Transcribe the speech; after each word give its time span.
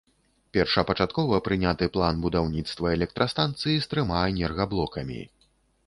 Першапачаткова 0.57 1.41
прыняты 1.49 1.89
план 1.99 2.15
будаўніцтва 2.25 2.97
электрастанцыі 2.97 3.77
з 3.87 3.97
трыма 3.97 4.21
энергаблокамі. 4.35 5.21